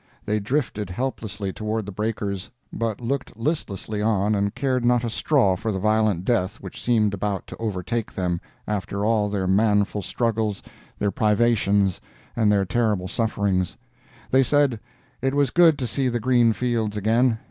They 0.25 0.39
drifted 0.39 0.89
helplessly 0.89 1.53
toward 1.53 1.85
the 1.85 1.91
breakers, 1.91 2.49
but 2.73 2.99
looked 2.99 3.37
listlessly 3.37 4.01
on 4.01 4.33
and 4.33 4.55
cared 4.55 4.83
not 4.83 5.03
a 5.03 5.11
straw 5.11 5.55
for 5.55 5.71
the 5.71 5.77
violent 5.77 6.25
death 6.25 6.55
which 6.55 6.81
seemed 6.81 7.13
about 7.13 7.45
to 7.45 7.57
overtake 7.57 8.11
them 8.11 8.41
after 8.67 9.05
all 9.05 9.29
their 9.29 9.45
manful 9.45 10.01
struggles, 10.01 10.63
their 10.97 11.11
privations 11.11 12.01
and 12.35 12.51
their 12.51 12.65
terrible 12.65 13.07
sufferings. 13.07 13.77
They 14.31 14.41
said 14.41 14.79
"it 15.21 15.35
was 15.35 15.51
good 15.51 15.77
to 15.77 15.85
see 15.85 16.07
the 16.09 16.19
green 16.19 16.51
fields 16.53 16.97
again." 16.97 17.37